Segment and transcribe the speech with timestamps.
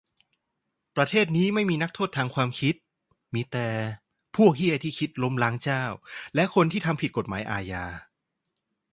[0.95, 2.75] ประเทศนี้ไม่มีนักโทษทางความคิด
[3.33, 3.67] มีแต่
[4.35, 5.83] พวกเหี้ยที่คิดล้มล้างเจ้า
[6.35, 7.85] และ คนที่ทำผิดกฏหมายอาญา